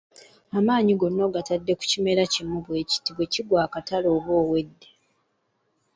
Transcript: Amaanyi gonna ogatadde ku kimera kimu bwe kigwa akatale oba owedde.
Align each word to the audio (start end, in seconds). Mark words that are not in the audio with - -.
Amaanyi 0.57 0.93
gonna 0.99 1.21
ogatadde 1.29 1.71
ku 1.79 1.83
kimera 1.91 2.23
kimu 2.33 2.55
bwe 2.63 3.27
kigwa 3.33 3.57
akatale 3.67 4.07
oba 4.17 4.31
owedde. 4.41 4.89